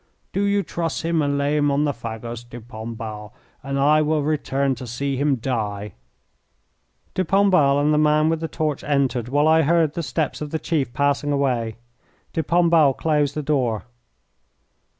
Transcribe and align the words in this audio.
Do 0.33 0.41
you 0.41 0.63
truss 0.63 1.03
him 1.03 1.21
and 1.21 1.37
lay 1.37 1.55
him 1.57 1.69
on 1.69 1.83
the 1.85 1.91
faggots, 1.91 2.43
de 2.49 2.59
Pombal, 2.59 3.35
and 3.61 3.77
I 3.77 4.01
will 4.01 4.23
return 4.23 4.73
to 4.73 4.87
see 4.87 5.15
him 5.15 5.35
die." 5.35 5.93
De 7.13 7.23
Pombal 7.23 7.79
and 7.79 7.93
the 7.93 7.99
man 7.99 8.27
with 8.27 8.39
the 8.39 8.47
torch 8.47 8.83
entered, 8.83 9.29
while 9.29 9.47
I 9.47 9.61
heard 9.61 9.93
the 9.93 10.01
steps 10.01 10.41
of 10.41 10.49
the 10.49 10.57
chief 10.57 10.91
passing 10.91 11.31
away. 11.31 11.75
De 12.33 12.41
Pombal 12.41 12.95
closed 12.97 13.35
the 13.35 13.43
door. 13.43 13.83